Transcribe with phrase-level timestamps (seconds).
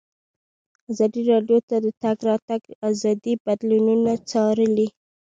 [0.91, 4.87] ازادي راډیو د د تګ راتګ ازادي بدلونونه څارلي.